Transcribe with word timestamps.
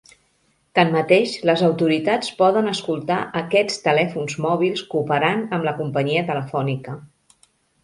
Tanmateix, 0.77 1.33
les 1.49 1.61
autoritats 1.67 2.31
poden 2.39 2.71
escoltar 2.71 3.19
aquests 3.43 3.79
telèfons 3.89 4.39
mòbils 4.49 4.83
cooperant 4.95 5.47
amb 5.59 5.71
la 5.71 5.77
companyia 5.85 6.27
telefònica. 6.33 6.99